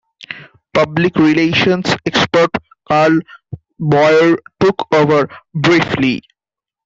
[0.73, 2.49] Public Relations expert
[2.87, 3.19] Carl
[3.79, 6.23] Byoir took over briefly.